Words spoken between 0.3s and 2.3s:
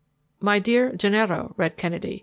"My dear Gennaro," read Kennedy.